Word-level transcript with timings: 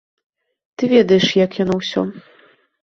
Ты 0.77 0.83
ведаеш, 0.95 1.27
як 1.45 1.51
яно 1.65 1.75
ўсё. 1.85 2.01